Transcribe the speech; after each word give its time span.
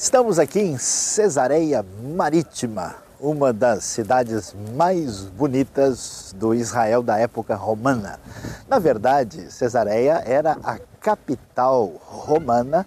Estamos 0.00 0.38
aqui 0.38 0.60
em 0.60 0.78
Cesareia 0.78 1.84
Marítima, 2.14 2.94
uma 3.18 3.52
das 3.52 3.82
cidades 3.82 4.54
mais 4.76 5.24
bonitas 5.24 6.32
do 6.38 6.54
Israel 6.54 7.02
da 7.02 7.18
época 7.18 7.56
romana. 7.56 8.20
Na 8.68 8.78
verdade, 8.78 9.52
Cesareia 9.52 10.22
era 10.24 10.56
a 10.62 10.78
capital 11.00 11.90
romana 12.00 12.86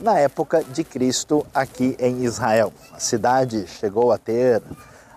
na 0.00 0.18
época 0.18 0.64
de 0.64 0.82
Cristo 0.82 1.46
aqui 1.54 1.94
em 1.98 2.24
Israel. 2.24 2.72
A 2.90 3.00
cidade 3.00 3.66
chegou 3.66 4.10
a 4.10 4.16
ter 4.16 4.62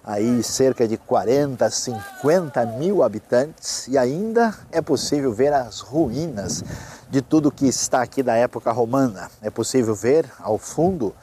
aí 0.04 0.44
cerca 0.44 0.86
de 0.86 0.98
40, 0.98 1.70
50 1.70 2.66
mil 2.66 3.02
habitantes 3.02 3.88
e 3.88 3.98
ainda 3.98 4.54
é 4.74 4.82
possível 4.82 5.32
ver 5.32 5.54
as 5.54 5.80
ruínas 5.80 6.66
de 7.10 7.22
tudo 7.22 7.50
que 7.50 7.66
está 7.66 8.02
aqui 8.02 8.22
da 8.22 8.36
época 8.36 8.74
romana. 8.74 9.32
É 9.42 9.50
possível 9.50 9.96
ver 9.96 10.30
ao 10.42 10.58
fundo 10.58 11.16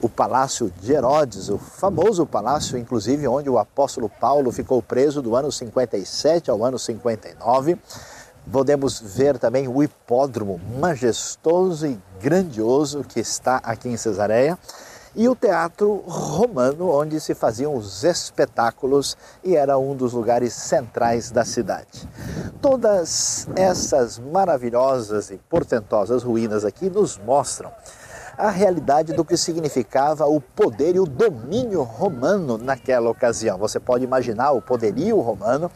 o 0.00 0.08
Palácio 0.08 0.72
de 0.80 0.92
Herodes, 0.92 1.48
o 1.48 1.58
famoso 1.58 2.24
palácio, 2.24 2.78
inclusive, 2.78 3.28
onde 3.28 3.50
o 3.50 3.58
apóstolo 3.58 4.08
Paulo 4.08 4.50
ficou 4.50 4.82
preso 4.82 5.20
do 5.20 5.36
ano 5.36 5.52
57 5.52 6.50
ao 6.50 6.64
ano 6.64 6.78
59. 6.78 7.78
Podemos 8.50 9.00
ver 9.00 9.38
também 9.38 9.68
o 9.68 9.82
hipódromo 9.82 10.58
majestoso 10.78 11.86
e 11.86 11.98
grandioso 12.20 13.04
que 13.04 13.20
está 13.20 13.56
aqui 13.56 13.88
em 13.88 13.96
Cesareia 13.96 14.58
e 15.14 15.28
o 15.28 15.34
teatro 15.34 15.96
romano, 16.06 16.88
onde 16.88 17.20
se 17.20 17.34
faziam 17.34 17.74
os 17.74 18.04
espetáculos 18.04 19.16
e 19.42 19.56
era 19.56 19.76
um 19.76 19.94
dos 19.94 20.12
lugares 20.12 20.52
centrais 20.54 21.30
da 21.30 21.44
cidade. 21.44 22.08
Todas 22.62 23.48
essas 23.56 24.18
maravilhosas 24.18 25.30
e 25.30 25.36
portentosas 25.48 26.22
ruínas 26.22 26.64
aqui 26.64 26.88
nos 26.88 27.18
mostram 27.18 27.70
a 28.40 28.50
realidade 28.50 29.12
do 29.12 29.24
que 29.24 29.36
significava 29.36 30.26
o 30.26 30.40
poder 30.40 30.96
e 30.96 31.00
o 31.00 31.04
domínio 31.04 31.82
romano 31.82 32.56
naquela 32.56 33.10
ocasião. 33.10 33.58
Você 33.58 33.78
pode 33.78 34.02
imaginar 34.02 34.52
o 34.52 34.62
poderio 34.62 35.20
romano 35.20 35.70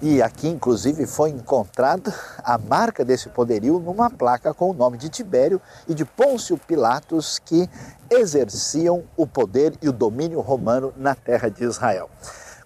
e 0.00 0.22
aqui, 0.22 0.48
inclusive, 0.48 1.06
foi 1.06 1.30
encontrada 1.30 2.14
a 2.42 2.56
marca 2.56 3.04
desse 3.04 3.28
poderio 3.28 3.78
numa 3.78 4.08
placa 4.08 4.54
com 4.54 4.70
o 4.70 4.72
nome 4.72 4.96
de 4.96 5.10
Tibério 5.10 5.60
e 5.86 5.94
de 5.94 6.04
Pôncio 6.04 6.56
Pilatos, 6.56 7.38
que 7.40 7.68
exerciam 8.08 9.04
o 9.16 9.26
poder 9.26 9.74
e 9.82 9.88
o 9.88 9.92
domínio 9.92 10.40
romano 10.40 10.94
na 10.96 11.14
terra 11.14 11.50
de 11.50 11.64
Israel. 11.64 12.08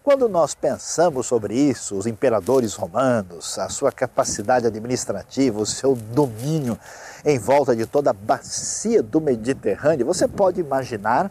Quando 0.03 0.29
nós 0.29 0.53
pensamos 0.53 1.27
sobre 1.27 1.55
isso, 1.55 1.97
os 1.97 2.09
imperadores 2.09 2.75
romanos, 2.75 3.57
a 3.57 3.69
sua 3.69 3.93
capacidade 3.93 4.67
administrativa, 4.67 5.61
o 5.61 5.65
seu 5.65 5.95
domínio 5.95 6.77
em 7.25 7.39
volta 7.39 7.77
de 7.77 7.87
toda 7.87 8.11
a 8.11 8.13
bacia 8.13 9.01
do 9.01 9.21
Mediterrâneo, 9.21 10.05
você 10.05 10.27
pode 10.27 10.61
imaginar 10.61 11.31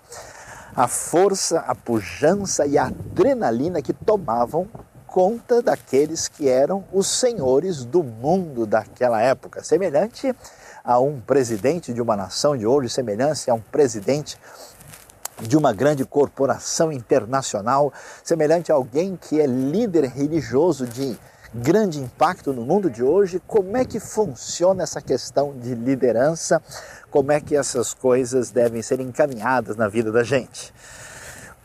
a 0.73 0.87
força, 0.87 1.59
a 1.67 1.75
pujança 1.75 2.65
e 2.65 2.77
a 2.77 2.85
adrenalina 2.85 3.81
que 3.81 3.91
tomavam 3.91 4.65
conta 5.05 5.61
daqueles 5.61 6.29
que 6.29 6.47
eram 6.47 6.85
os 6.93 7.07
senhores 7.07 7.83
do 7.83 8.01
mundo 8.01 8.65
daquela 8.65 9.21
época, 9.21 9.61
semelhante 9.61 10.33
a 10.81 10.97
um 10.97 11.19
presidente 11.19 11.93
de 11.93 12.01
uma 12.01 12.15
nação 12.15 12.55
de 12.55 12.65
hoje, 12.65 12.87
semelhante 12.87 13.51
a 13.51 13.53
um 13.53 13.59
presidente 13.59 14.39
de 15.41 15.57
uma 15.57 15.73
grande 15.73 16.05
corporação 16.05 16.91
internacional, 16.91 17.91
semelhante 18.23 18.71
a 18.71 18.75
alguém 18.75 19.15
que 19.15 19.39
é 19.39 19.45
líder 19.45 20.05
religioso 20.05 20.85
de 20.85 21.17
grande 21.53 21.99
impacto 21.99 22.53
no 22.53 22.63
mundo 22.63 22.89
de 22.89 23.03
hoje, 23.03 23.41
como 23.45 23.75
é 23.75 23.83
que 23.83 23.99
funciona 23.99 24.83
essa 24.83 25.01
questão 25.01 25.53
de 25.57 25.75
liderança, 25.75 26.61
como 27.09 27.31
é 27.31 27.41
que 27.41 27.55
essas 27.55 27.93
coisas 27.93 28.51
devem 28.51 28.81
ser 28.81 28.99
encaminhadas 29.01 29.75
na 29.75 29.87
vida 29.87 30.11
da 30.11 30.23
gente. 30.23 30.73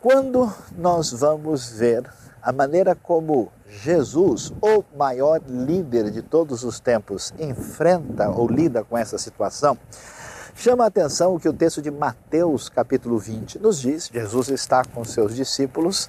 Quando 0.00 0.52
nós 0.76 1.12
vamos 1.12 1.68
ver 1.68 2.04
a 2.42 2.52
maneira 2.52 2.94
como 2.94 3.52
Jesus, 3.68 4.52
o 4.60 4.84
maior 4.96 5.40
líder 5.48 6.10
de 6.10 6.22
todos 6.22 6.64
os 6.64 6.80
tempos, 6.80 7.32
enfrenta 7.38 8.28
ou 8.28 8.48
lida 8.48 8.84
com 8.84 8.96
essa 8.96 9.18
situação, 9.18 9.76
chama 10.56 10.84
a 10.84 10.86
atenção 10.86 11.34
o 11.34 11.38
que 11.38 11.48
o 11.48 11.52
texto 11.52 11.82
de 11.82 11.90
Mateus, 11.90 12.70
capítulo 12.70 13.18
20, 13.18 13.58
nos 13.58 13.78
diz. 13.78 14.10
Jesus 14.12 14.48
está 14.48 14.82
com 14.84 15.04
seus 15.04 15.36
discípulos 15.36 16.08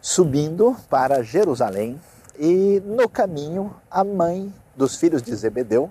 subindo 0.00 0.74
para 0.88 1.22
Jerusalém 1.22 2.00
e 2.38 2.82
no 2.86 3.08
caminho 3.08 3.72
a 3.90 4.02
mãe 4.02 4.52
dos 4.74 4.96
filhos 4.96 5.22
de 5.22 5.34
Zebedeu, 5.36 5.90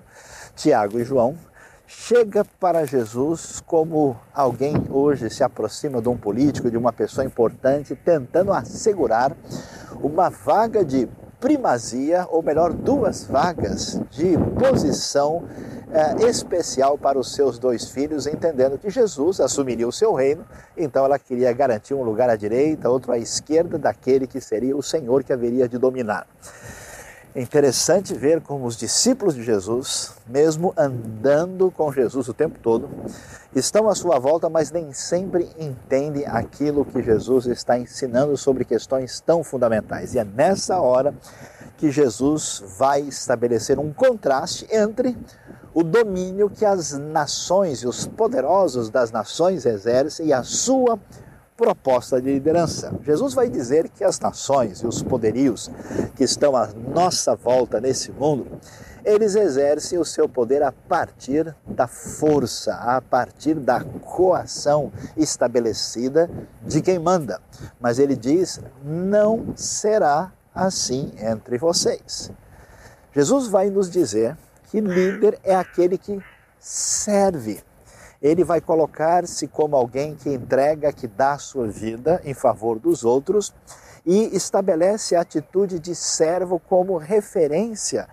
Tiago 0.56 0.98
e 0.98 1.04
João, 1.04 1.38
chega 1.86 2.44
para 2.58 2.84
Jesus 2.84 3.62
como 3.64 4.16
alguém 4.34 4.74
hoje 4.90 5.30
se 5.30 5.44
aproxima 5.44 6.02
de 6.02 6.08
um 6.08 6.16
político, 6.16 6.70
de 6.70 6.76
uma 6.76 6.92
pessoa 6.92 7.24
importante, 7.24 7.94
tentando 7.94 8.52
assegurar 8.52 9.34
uma 10.02 10.28
vaga 10.28 10.84
de 10.84 11.08
primazia, 11.42 12.24
ou 12.30 12.40
melhor, 12.40 12.72
duas 12.72 13.24
vagas 13.24 14.00
de 14.12 14.38
posição 14.60 15.42
eh, 15.92 16.28
especial 16.28 16.96
para 16.96 17.18
os 17.18 17.34
seus 17.34 17.58
dois 17.58 17.90
filhos, 17.90 18.28
entendendo 18.28 18.78
que 18.78 18.88
Jesus 18.88 19.40
assumiria 19.40 19.86
o 19.86 19.92
seu 19.92 20.14
reino, 20.14 20.46
então 20.76 21.04
ela 21.04 21.18
queria 21.18 21.52
garantir 21.52 21.94
um 21.94 22.04
lugar 22.04 22.30
à 22.30 22.36
direita, 22.36 22.88
outro 22.88 23.10
à 23.10 23.18
esquerda 23.18 23.76
daquele 23.76 24.28
que 24.28 24.40
seria 24.40 24.76
o 24.76 24.82
Senhor 24.82 25.24
que 25.24 25.32
haveria 25.32 25.68
de 25.68 25.78
dominar. 25.78 26.28
É 27.34 27.40
interessante 27.40 28.12
ver 28.12 28.42
como 28.42 28.66
os 28.66 28.76
discípulos 28.76 29.34
de 29.34 29.42
Jesus, 29.42 30.12
mesmo 30.26 30.74
andando 30.76 31.70
com 31.70 31.90
Jesus 31.90 32.28
o 32.28 32.34
tempo 32.34 32.58
todo, 32.58 32.90
estão 33.56 33.88
à 33.88 33.94
sua 33.94 34.18
volta, 34.18 34.50
mas 34.50 34.70
nem 34.70 34.92
sempre 34.92 35.48
entendem 35.58 36.26
aquilo 36.26 36.84
que 36.84 37.02
Jesus 37.02 37.46
está 37.46 37.78
ensinando 37.78 38.36
sobre 38.36 38.66
questões 38.66 39.18
tão 39.18 39.42
fundamentais. 39.42 40.12
E 40.12 40.18
é 40.18 40.24
nessa 40.24 40.78
hora 40.78 41.14
que 41.78 41.90
Jesus 41.90 42.62
vai 42.76 43.00
estabelecer 43.00 43.78
um 43.78 43.94
contraste 43.94 44.66
entre 44.70 45.16
o 45.72 45.82
domínio 45.82 46.50
que 46.50 46.66
as 46.66 46.92
nações 46.92 47.78
e 47.78 47.86
os 47.86 48.06
poderosos 48.06 48.90
das 48.90 49.10
nações 49.10 49.64
exercem 49.64 50.26
e 50.26 50.32
a 50.34 50.42
sua 50.42 51.00
proposta 51.62 52.20
de 52.20 52.28
liderança. 52.28 52.92
Jesus 53.04 53.34
vai 53.34 53.48
dizer 53.48 53.88
que 53.88 54.02
as 54.02 54.18
nações 54.18 54.80
e 54.80 54.86
os 54.86 55.00
poderios 55.00 55.70
que 56.16 56.24
estão 56.24 56.56
à 56.56 56.66
nossa 56.66 57.36
volta 57.36 57.80
nesse 57.80 58.10
mundo, 58.10 58.58
eles 59.04 59.36
exercem 59.36 59.96
o 59.96 60.04
seu 60.04 60.28
poder 60.28 60.60
a 60.64 60.72
partir 60.72 61.54
da 61.64 61.86
força, 61.86 62.74
a 62.74 63.00
partir 63.00 63.54
da 63.54 63.80
coação 63.84 64.92
estabelecida 65.16 66.28
de 66.66 66.82
quem 66.82 66.98
manda. 66.98 67.40
Mas 67.80 68.00
ele 68.00 68.16
diz: 68.16 68.60
não 68.84 69.54
será 69.54 70.32
assim 70.52 71.12
entre 71.16 71.58
vocês. 71.58 72.32
Jesus 73.14 73.46
vai 73.46 73.70
nos 73.70 73.88
dizer 73.88 74.36
que 74.68 74.80
líder 74.80 75.38
é 75.44 75.54
aquele 75.54 75.96
que 75.96 76.20
serve 76.58 77.62
ele 78.22 78.44
vai 78.44 78.60
colocar-se 78.60 79.48
como 79.48 79.74
alguém 79.74 80.14
que 80.14 80.30
entrega, 80.30 80.92
que 80.92 81.08
dá 81.08 81.32
a 81.32 81.38
sua 81.38 81.66
vida 81.66 82.22
em 82.24 82.32
favor 82.32 82.78
dos 82.78 83.04
outros 83.04 83.52
e 84.06 84.34
estabelece 84.34 85.16
a 85.16 85.20
atitude 85.20 85.80
de 85.80 85.94
servo 85.94 86.60
como 86.60 86.96
referência 86.96 88.08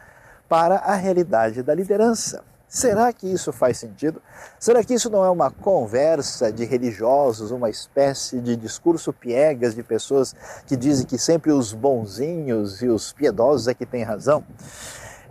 para 0.48 0.78
a 0.78 0.96
realidade 0.96 1.62
da 1.62 1.76
liderança. 1.76 2.44
Será 2.68 3.12
que 3.12 3.28
isso 3.28 3.52
faz 3.52 3.80
sentido? 3.80 4.22
Será 4.60 4.84
que 4.84 4.94
isso 4.94 5.10
não 5.10 5.26
é 5.26 5.30
uma 5.30 5.50
conversa 5.50 6.52
de 6.52 6.66
religiosos, 6.66 7.50
uma 7.50 7.70
espécie 7.70 8.40
de 8.40 8.56
discurso 8.56 9.12
piegas 9.12 9.74
de 9.74 9.82
pessoas 9.82 10.36
que 10.68 10.76
dizem 10.76 11.06
que 11.06 11.18
sempre 11.18 11.52
os 11.52 11.74
bonzinhos 11.74 12.82
e 12.84 12.88
os 12.88 13.12
piedosos 13.12 13.68
é 13.68 13.74
que 13.74 13.88
têm 13.88 14.04
razão? 14.04 14.44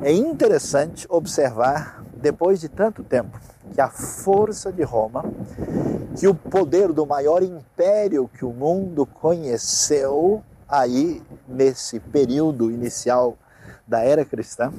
É 0.00 0.12
interessante 0.12 1.06
observar, 1.10 2.04
depois 2.14 2.60
de 2.60 2.68
tanto 2.68 3.02
tempo, 3.02 3.36
que 3.74 3.80
a 3.80 3.88
força 3.88 4.72
de 4.72 4.84
Roma, 4.84 5.24
que 6.16 6.28
o 6.28 6.34
poder 6.34 6.92
do 6.92 7.04
maior 7.04 7.42
império 7.42 8.28
que 8.28 8.44
o 8.44 8.52
mundo 8.52 9.04
conheceu 9.04 10.40
aí 10.68 11.20
nesse 11.48 11.98
período 11.98 12.70
inicial 12.70 13.36
da 13.88 14.00
era 14.00 14.24
cristã, 14.24 14.72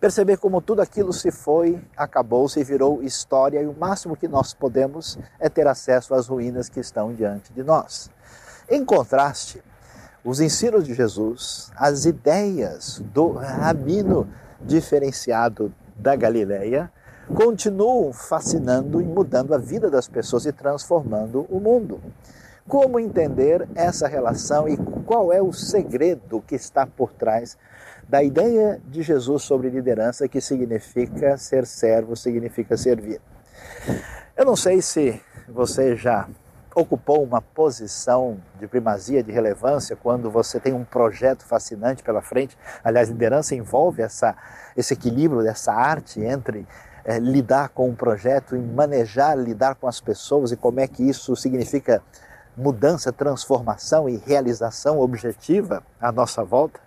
perceber 0.00 0.36
como 0.36 0.60
tudo 0.60 0.82
aquilo 0.82 1.12
se 1.12 1.30
foi, 1.30 1.80
acabou, 1.96 2.48
se 2.48 2.64
virou 2.64 3.04
história 3.04 3.62
e 3.62 3.66
o 3.68 3.72
máximo 3.72 4.16
que 4.16 4.26
nós 4.26 4.52
podemos 4.52 5.16
é 5.38 5.48
ter 5.48 5.68
acesso 5.68 6.12
às 6.12 6.26
ruínas 6.26 6.68
que 6.68 6.80
estão 6.80 7.14
diante 7.14 7.52
de 7.52 7.62
nós. 7.62 8.10
Em 8.68 8.84
contraste, 8.84 9.62
os 10.24 10.40
ensinos 10.40 10.84
de 10.84 10.94
Jesus, 10.94 11.70
as 11.76 12.04
ideias 12.04 13.02
do 13.12 13.32
rabino 13.32 14.28
diferenciado 14.60 15.74
da 15.96 16.14
Galileia, 16.14 16.90
continuam 17.34 18.12
fascinando 18.12 19.00
e 19.00 19.04
mudando 19.04 19.54
a 19.54 19.58
vida 19.58 19.90
das 19.90 20.06
pessoas 20.06 20.46
e 20.46 20.52
transformando 20.52 21.46
o 21.50 21.58
mundo. 21.58 22.00
Como 22.68 23.00
entender 23.00 23.68
essa 23.74 24.06
relação 24.06 24.68
e 24.68 24.76
qual 25.04 25.32
é 25.32 25.42
o 25.42 25.52
segredo 25.52 26.42
que 26.46 26.54
está 26.54 26.86
por 26.86 27.12
trás 27.12 27.58
da 28.08 28.22
ideia 28.22 28.80
de 28.86 29.02
Jesus 29.02 29.42
sobre 29.42 29.70
liderança, 29.70 30.28
que 30.28 30.40
significa 30.40 31.36
ser 31.36 31.66
servo, 31.66 32.14
significa 32.14 32.76
servir? 32.76 33.20
Eu 34.36 34.44
não 34.44 34.54
sei 34.54 34.80
se 34.80 35.20
você 35.48 35.96
já 35.96 36.28
ocupou 36.74 37.22
uma 37.22 37.40
posição 37.40 38.38
de 38.58 38.66
primazia, 38.66 39.22
de 39.22 39.30
relevância, 39.30 39.96
quando 39.96 40.30
você 40.30 40.58
tem 40.58 40.72
um 40.72 40.84
projeto 40.84 41.44
fascinante 41.44 42.02
pela 42.02 42.22
frente. 42.22 42.56
Aliás, 42.82 43.08
liderança 43.08 43.54
envolve 43.54 44.02
essa, 44.02 44.36
esse 44.76 44.94
equilíbrio 44.94 45.42
dessa 45.42 45.72
arte 45.72 46.20
entre 46.20 46.66
é, 47.04 47.18
lidar 47.18 47.68
com 47.70 47.88
um 47.88 47.94
projeto 47.94 48.56
e 48.56 48.60
manejar, 48.60 49.36
lidar 49.36 49.74
com 49.74 49.86
as 49.86 50.00
pessoas 50.00 50.52
e 50.52 50.56
como 50.56 50.80
é 50.80 50.86
que 50.86 51.02
isso 51.02 51.34
significa 51.36 52.02
mudança, 52.56 53.12
transformação 53.12 54.08
e 54.08 54.16
realização 54.16 55.00
objetiva 55.00 55.82
à 56.00 56.12
nossa 56.12 56.44
volta. 56.44 56.80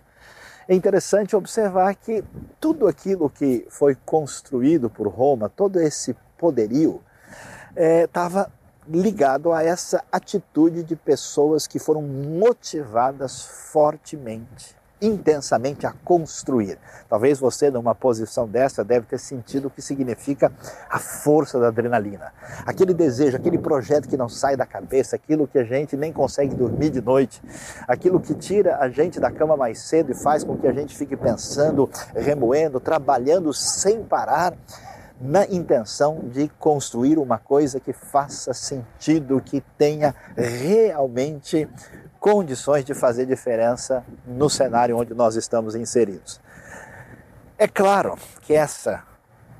É 0.68 0.74
interessante 0.74 1.36
observar 1.36 1.94
que 1.94 2.24
tudo 2.60 2.88
aquilo 2.88 3.30
que 3.30 3.66
foi 3.70 3.96
construído 4.04 4.90
por 4.90 5.06
Roma, 5.06 5.48
todo 5.48 5.80
esse 5.80 6.16
poderio, 6.36 7.00
estava 7.76 8.42
é, 8.42 8.65
ligado 8.88 9.52
a 9.52 9.62
essa 9.62 10.02
atitude 10.10 10.82
de 10.82 10.96
pessoas 10.96 11.66
que 11.66 11.78
foram 11.78 12.02
motivadas 12.02 13.44
fortemente, 13.44 14.76
intensamente 15.00 15.86
a 15.86 15.92
construir. 16.04 16.78
Talvez 17.08 17.38
você, 17.38 17.70
numa 17.70 17.94
posição 17.94 18.48
dessa, 18.48 18.82
deve 18.82 19.06
ter 19.06 19.18
sentido 19.18 19.68
o 19.68 19.70
que 19.70 19.82
significa 19.82 20.50
a 20.88 20.98
força 20.98 21.58
da 21.58 21.68
adrenalina. 21.68 22.32
Aquele 22.64 22.94
desejo, 22.94 23.36
aquele 23.36 23.58
projeto 23.58 24.08
que 24.08 24.16
não 24.16 24.28
sai 24.28 24.56
da 24.56 24.64
cabeça, 24.64 25.16
aquilo 25.16 25.46
que 25.46 25.58
a 25.58 25.64
gente 25.64 25.96
nem 25.96 26.12
consegue 26.12 26.54
dormir 26.54 26.90
de 26.90 27.00
noite, 27.00 27.42
aquilo 27.86 28.20
que 28.20 28.34
tira 28.34 28.78
a 28.78 28.88
gente 28.88 29.20
da 29.20 29.30
cama 29.30 29.56
mais 29.56 29.80
cedo 29.80 30.12
e 30.12 30.14
faz 30.14 30.42
com 30.42 30.56
que 30.56 30.66
a 30.66 30.72
gente 30.72 30.96
fique 30.96 31.16
pensando, 31.16 31.90
remoendo, 32.14 32.80
trabalhando 32.80 33.52
sem 33.52 34.02
parar 34.02 34.54
na 35.20 35.44
intenção 35.46 36.20
de 36.30 36.48
construir 36.58 37.18
uma 37.18 37.38
coisa 37.38 37.80
que 37.80 37.92
faça 37.92 38.52
sentido, 38.52 39.40
que 39.40 39.62
tenha 39.78 40.14
realmente 40.36 41.68
condições 42.20 42.84
de 42.84 42.94
fazer 42.94 43.26
diferença 43.26 44.04
no 44.26 44.50
cenário 44.50 44.96
onde 44.98 45.14
nós 45.14 45.36
estamos 45.36 45.74
inseridos. 45.74 46.40
É 47.58 47.66
claro 47.66 48.16
que 48.42 48.52
essa 48.52 49.04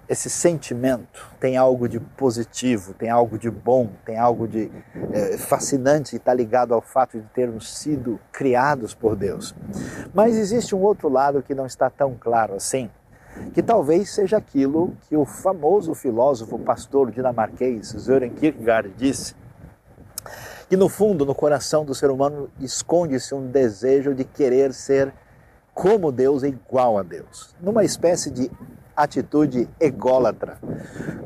esse 0.08 0.30
sentimento 0.30 1.28
tem 1.40 1.56
algo 1.56 1.88
de 1.88 1.98
positivo, 1.98 2.94
tem 2.94 3.10
algo 3.10 3.38
de 3.38 3.50
bom, 3.50 3.90
tem 4.04 4.16
algo 4.16 4.46
de 4.46 4.70
é, 5.12 5.36
fascinante 5.36 6.14
e 6.14 6.16
está 6.16 6.32
ligado 6.32 6.72
ao 6.72 6.80
fato 6.80 7.18
de 7.18 7.26
termos 7.28 7.76
sido 7.76 8.20
criados 8.30 8.94
por 8.94 9.16
Deus. 9.16 9.54
Mas 10.14 10.36
existe 10.36 10.74
um 10.74 10.80
outro 10.80 11.08
lado 11.08 11.42
que 11.42 11.54
não 11.54 11.66
está 11.66 11.90
tão 11.90 12.14
claro 12.18 12.54
assim, 12.54 12.88
que 13.52 13.62
talvez 13.62 14.10
seja 14.10 14.36
aquilo 14.36 14.96
que 15.08 15.16
o 15.16 15.24
famoso 15.24 15.94
filósofo 15.94 16.58
pastor 16.58 17.10
dinamarquês 17.10 17.88
Søren 17.88 18.30
Kierkegaard 18.30 18.92
disse, 18.96 19.34
que 20.68 20.76
no 20.76 20.88
fundo, 20.88 21.24
no 21.24 21.34
coração 21.34 21.84
do 21.84 21.94
ser 21.94 22.10
humano, 22.10 22.50
esconde-se 22.60 23.34
um 23.34 23.46
desejo 23.46 24.14
de 24.14 24.24
querer 24.24 24.72
ser 24.72 25.12
como 25.72 26.10
Deus 26.10 26.42
e 26.42 26.48
igual 26.48 26.98
a 26.98 27.02
Deus, 27.02 27.54
numa 27.60 27.84
espécie 27.84 28.30
de 28.30 28.50
atitude 28.96 29.68
ególatra, 29.78 30.58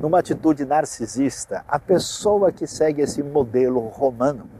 numa 0.00 0.18
atitude 0.18 0.64
narcisista. 0.64 1.64
A 1.68 1.78
pessoa 1.78 2.50
que 2.50 2.66
segue 2.66 3.00
esse 3.00 3.22
modelo 3.22 3.80
romano, 3.86 4.50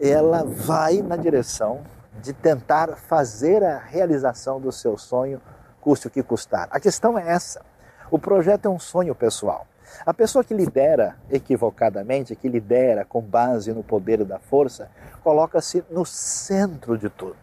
ela 0.00 0.44
vai 0.44 1.00
na 1.00 1.16
direção 1.16 1.82
de 2.20 2.32
tentar 2.32 2.96
fazer 2.96 3.62
a 3.62 3.78
realização 3.78 4.60
do 4.60 4.72
seu 4.72 4.98
sonho 4.98 5.40
custe 5.86 6.08
o 6.08 6.10
que 6.10 6.20
custar. 6.20 6.66
A 6.72 6.80
questão 6.80 7.16
é 7.16 7.30
essa. 7.30 7.64
O 8.10 8.18
projeto 8.18 8.66
é 8.66 8.68
um 8.68 8.78
sonho 8.78 9.14
pessoal. 9.14 9.68
A 10.04 10.12
pessoa 10.12 10.42
que 10.42 10.52
lidera 10.52 11.14
equivocadamente, 11.30 12.34
que 12.34 12.48
lidera 12.48 13.04
com 13.04 13.22
base 13.22 13.72
no 13.72 13.84
poder 13.84 14.24
da 14.24 14.40
força, 14.40 14.90
coloca-se 15.22 15.84
no 15.88 16.04
centro 16.04 16.98
de 16.98 17.08
tudo. 17.08 17.36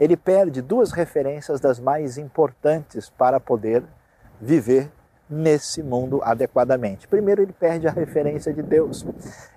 Ele 0.00 0.16
perde 0.16 0.62
duas 0.62 0.92
referências 0.92 1.60
das 1.60 1.78
mais 1.78 2.16
importantes 2.16 3.10
para 3.10 3.38
poder 3.38 3.84
viver 4.40 4.90
nesse 5.28 5.82
mundo 5.82 6.22
adequadamente. 6.22 7.06
Primeiro, 7.06 7.42
ele 7.42 7.52
perde 7.52 7.86
a 7.86 7.90
referência 7.90 8.50
de 8.50 8.62
Deus. 8.62 9.04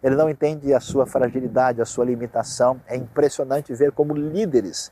Ele 0.04 0.16
não 0.16 0.30
entende 0.30 0.74
a 0.74 0.82
sua 0.82 1.06
fragilidade, 1.06 1.82
a 1.82 1.86
sua 1.86 2.04
limitação. 2.04 2.82
É 2.88 2.98
impressionante 2.98 3.74
ver 3.74 3.94
como 3.94 4.14
líderes 4.14 4.92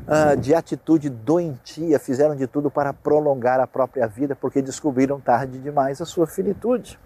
uh, 0.00 0.36
de 0.36 0.54
atitude 0.54 1.08
doentia, 1.08 1.98
fizeram 1.98 2.34
de 2.34 2.46
tudo 2.46 2.70
para 2.70 2.92
prolongar 2.92 3.60
a 3.60 3.66
própria 3.66 4.06
vida, 4.06 4.34
porque 4.34 4.62
descobriram 4.62 5.20
tarde 5.20 5.58
demais 5.58 6.00
a 6.00 6.04
sua 6.04 6.26
finitude. 6.26 6.98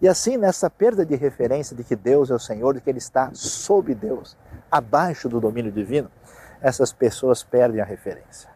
E 0.00 0.08
assim, 0.08 0.36
nessa 0.36 0.70
perda 0.70 1.04
de 1.04 1.14
referência 1.14 1.76
de 1.76 1.84
que 1.84 1.94
Deus 1.94 2.30
é 2.30 2.34
o 2.34 2.38
Senhor, 2.38 2.74
de 2.74 2.80
que 2.80 2.88
Ele 2.88 2.98
está 2.98 3.30
sob 3.34 3.94
Deus, 3.94 4.36
abaixo 4.70 5.28
do 5.28 5.40
domínio 5.40 5.70
divino, 5.70 6.10
essas 6.60 6.92
pessoas 6.92 7.42
perdem 7.42 7.80
a 7.80 7.84
referência. 7.84 8.48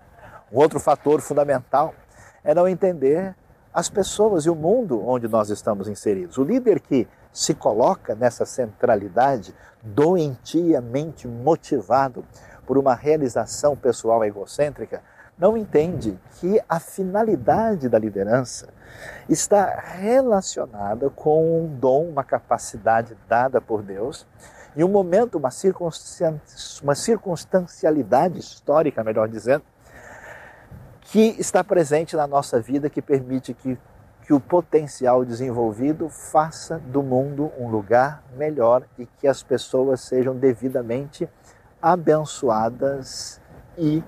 Um 0.52 0.58
outro 0.58 0.78
fator 0.80 1.20
fundamental 1.20 1.94
é 2.42 2.54
não 2.54 2.68
entender 2.68 3.34
as 3.72 3.88
pessoas 3.88 4.46
e 4.46 4.50
o 4.50 4.54
mundo 4.54 5.04
onde 5.06 5.26
nós 5.26 5.50
estamos 5.50 5.88
inseridos. 5.88 6.38
O 6.38 6.44
líder 6.44 6.80
que 6.80 7.08
se 7.32 7.52
coloca 7.52 8.14
nessa 8.14 8.46
centralidade, 8.46 9.52
doentiamente 9.82 11.26
motivado 11.26 12.24
por 12.66 12.78
uma 12.78 12.94
realização 12.94 13.76
pessoal 13.76 14.25
egocêntrica, 14.25 15.02
não 15.37 15.56
entende 15.56 16.19
que 16.38 16.61
a 16.69 16.78
finalidade 16.78 17.88
da 17.88 17.99
liderança 17.99 18.69
está 19.28 19.81
relacionada 19.81 21.11
com 21.11 21.64
um 21.64 21.66
dom, 21.66 22.08
uma 22.08 22.22
capacidade 22.22 23.16
dada 23.28 23.61
por 23.61 23.82
Deus, 23.82 24.26
e 24.76 24.82
um 24.82 24.88
momento, 24.88 25.37
uma, 25.37 25.50
uma 26.82 26.94
circunstancialidade 26.94 28.38
histórica, 28.38 29.05
melhor 29.05 29.28
dizendo, 29.28 29.64
que 31.00 31.37
está 31.38 31.62
presente 31.62 32.17
na 32.17 32.26
nossa 32.26 32.60
vida 32.60 32.90
que 32.90 33.00
permite 33.00 33.55
que, 33.55 33.78
que 34.22 34.32
o 34.32 34.40
potencial 34.40 35.25
desenvolvido 35.25 36.08
faça 36.08 36.78
do 36.78 37.02
mundo 37.02 37.52
um 37.58 37.69
lugar 37.69 38.25
melhor 38.37 38.84
e 38.99 39.06
que 39.06 39.28
as 39.28 39.43
pessoas 39.43 40.00
sejam 40.00 40.34
devidamente 40.34 41.28
abençoadas 41.84 43.38
e 43.76 44.02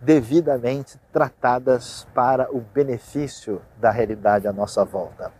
devidamente 0.00 0.98
tratadas 1.12 2.06
para 2.14 2.50
o 2.50 2.62
benefício 2.62 3.60
da 3.78 3.90
realidade 3.90 4.48
à 4.48 4.52
nossa 4.54 4.86
volta. 4.86 5.30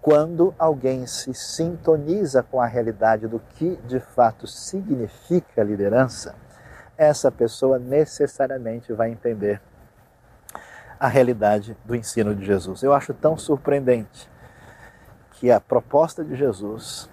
Quando 0.00 0.54
alguém 0.56 1.04
se 1.04 1.34
sintoniza 1.34 2.44
com 2.44 2.60
a 2.60 2.66
realidade 2.66 3.26
do 3.26 3.40
que 3.40 3.74
de 3.88 3.98
fato 3.98 4.46
significa 4.46 5.64
liderança, 5.64 6.36
essa 6.96 7.28
pessoa 7.32 7.76
necessariamente 7.76 8.92
vai 8.92 9.10
entender 9.10 9.60
a 11.00 11.08
realidade 11.08 11.76
do 11.84 11.96
ensino 11.96 12.36
de 12.36 12.46
Jesus. 12.46 12.84
Eu 12.84 12.92
acho 12.92 13.12
tão 13.12 13.36
surpreendente 13.36 14.30
que 15.32 15.50
a 15.50 15.60
proposta 15.60 16.24
de 16.24 16.36
Jesus 16.36 17.10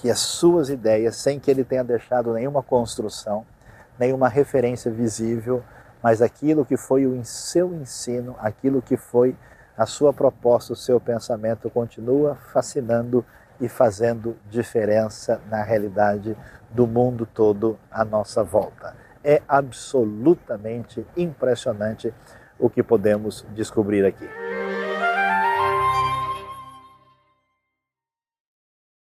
que 0.00 0.10
as 0.10 0.18
suas 0.18 0.68
ideias, 0.68 1.16
sem 1.16 1.38
que 1.38 1.50
ele 1.50 1.64
tenha 1.64 1.84
deixado 1.84 2.32
nenhuma 2.32 2.62
construção, 2.62 3.44
nenhuma 3.98 4.28
referência 4.28 4.90
visível, 4.90 5.62
mas 6.02 6.22
aquilo 6.22 6.64
que 6.64 6.76
foi 6.76 7.06
o 7.06 7.24
seu 7.24 7.74
ensino, 7.74 8.36
aquilo 8.38 8.82
que 8.82 8.96
foi 8.96 9.34
a 9.76 9.86
sua 9.86 10.12
proposta, 10.12 10.72
o 10.72 10.76
seu 10.76 11.00
pensamento, 11.00 11.68
continua 11.68 12.36
fascinando 12.52 13.24
e 13.60 13.68
fazendo 13.68 14.36
diferença 14.50 15.40
na 15.50 15.62
realidade 15.62 16.36
do 16.70 16.86
mundo 16.86 17.26
todo 17.26 17.78
à 17.90 18.04
nossa 18.04 18.42
volta. 18.42 18.94
É 19.24 19.42
absolutamente 19.48 21.06
impressionante 21.16 22.12
o 22.58 22.70
que 22.70 22.82
podemos 22.82 23.44
descobrir 23.54 24.04
aqui. 24.04 24.28